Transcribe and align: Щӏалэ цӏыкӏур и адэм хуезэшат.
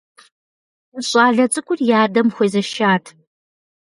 Щӏалэ 1.07 1.45
цӏыкӏур 1.51 1.79
и 1.89 1.93
адэм 2.01 2.27
хуезэшат. 2.35 3.05